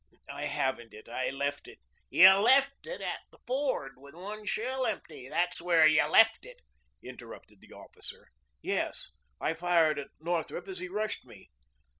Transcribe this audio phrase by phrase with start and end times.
[0.31, 1.07] "I haven't it.
[1.07, 1.77] I left it"
[2.09, 5.29] "You left it at the ford with one shell empty.
[5.29, 6.59] That's where you left it,"
[7.03, 8.29] interrupted the officer.
[8.63, 9.11] "Yes.
[9.39, 11.51] I fired at Northrup as he rushed me."